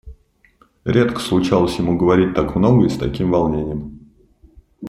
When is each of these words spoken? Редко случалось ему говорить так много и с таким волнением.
Редко 0.83 1.19
случалось 1.19 1.77
ему 1.77 1.95
говорить 1.95 2.33
так 2.33 2.55
много 2.55 2.87
и 2.87 2.89
с 2.89 2.97
таким 2.97 3.29
волнением. 3.29 4.09